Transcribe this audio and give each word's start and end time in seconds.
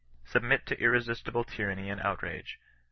Submit 0.25 0.65
to 0.65 0.81
irresistible 0.81 1.43
tyranny 1.43 1.87
and 1.91 2.01
outrage. 2.01 2.57